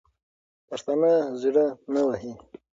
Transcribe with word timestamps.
پښتانه 0.67 1.11
زړه 1.41 1.65
نه 1.93 2.01
وهي. 2.07 2.33